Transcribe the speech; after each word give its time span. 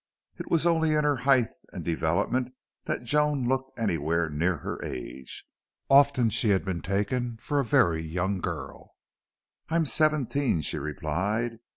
It 0.39 0.49
was 0.49 0.65
only 0.65 0.95
in 0.95 1.03
her 1.03 1.17
height 1.17 1.49
and 1.71 1.83
development 1.85 2.55
that 2.85 3.03
Joan 3.03 3.47
looked 3.47 3.77
anywhere 3.79 4.31
near 4.31 4.57
her 4.57 4.83
age. 4.83 5.45
Often 5.91 6.31
she 6.31 6.49
had 6.49 6.65
been 6.65 6.81
taken 6.81 7.37
for 7.37 7.59
a 7.59 7.63
very 7.63 8.01
young 8.01 8.39
girl. 8.41 8.95
"I'm 9.69 9.85
seventeen," 9.85 10.61
she 10.61 10.79
replied. 10.79 11.59